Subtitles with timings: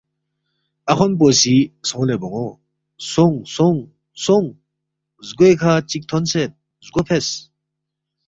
[0.91, 1.55] اَخون پو سی،
[1.87, 2.45] سونگ لے بون٘و،
[3.11, 3.77] سونگ سونگ
[4.23, 4.47] سونگ،
[5.27, 6.51] زگوے کھہ چِک تھونسید،
[6.85, 7.27] زگو فیس